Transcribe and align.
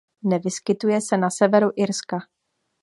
Nevyskytuje 0.23 1.01
se 1.01 1.17
na 1.17 1.29
severu 1.29 1.69
Irska. 1.75 2.19